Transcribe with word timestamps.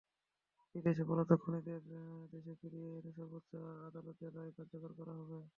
বিদেশে 0.75 1.03
পলাতক 1.03 1.39
খুনিদের 1.43 1.81
দেশে 2.33 2.53
ফিরিয়ে 2.59 2.89
এনে 2.97 3.11
সর্বোচ্চ 3.17 3.51
আদালতের 3.87 4.31
রায় 4.37 4.51
কার্যকর 4.57 4.91
করা 4.99 5.13
হবে। 5.19 5.39